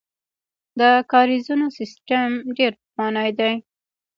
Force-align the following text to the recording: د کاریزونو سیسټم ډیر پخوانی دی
د 0.79 0.81
کاریزونو 1.11 1.65
سیسټم 1.77 2.29
ډیر 2.57 2.71
پخوانی 2.81 3.29
دی 3.39 3.53